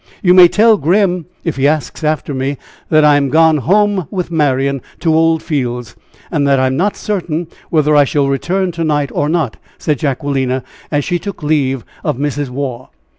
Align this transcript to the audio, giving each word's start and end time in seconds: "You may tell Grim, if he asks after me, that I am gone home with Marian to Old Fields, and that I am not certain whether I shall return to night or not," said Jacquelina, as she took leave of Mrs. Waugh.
"You 0.23 0.33
may 0.33 0.47
tell 0.47 0.77
Grim, 0.77 1.27
if 1.43 1.57
he 1.57 1.67
asks 1.67 2.03
after 2.03 2.33
me, 2.33 2.57
that 2.89 3.05
I 3.05 3.17
am 3.17 3.29
gone 3.29 3.57
home 3.57 4.07
with 4.09 4.31
Marian 4.31 4.81
to 5.01 5.13
Old 5.13 5.43
Fields, 5.43 5.95
and 6.31 6.47
that 6.47 6.59
I 6.59 6.65
am 6.65 6.75
not 6.75 6.95
certain 6.95 7.45
whether 7.69 7.95
I 7.95 8.03
shall 8.05 8.27
return 8.27 8.71
to 8.71 8.83
night 8.83 9.11
or 9.13 9.29
not," 9.29 9.57
said 9.77 9.99
Jacquelina, 9.99 10.63
as 10.89 11.05
she 11.05 11.19
took 11.19 11.43
leave 11.43 11.85
of 12.03 12.17
Mrs. 12.17 12.49
Waugh. 12.49 12.87